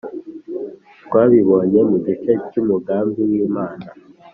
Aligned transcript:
Twabibonye 1.05 1.79
mu 1.89 1.97
gice 2.05 2.31
cyumugambi 2.49 3.19
wImana 3.29 3.85